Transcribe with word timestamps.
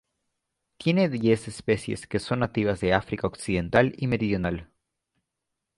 Tiene 0.77 1.09
diez 1.09 1.47
especies 1.47 2.07
que 2.07 2.17
son 2.17 2.39
nativas 2.39 2.79
de 2.79 2.91
África 2.91 3.27
occidental 3.27 3.93
y 3.99 4.07
meridional. 4.07 4.71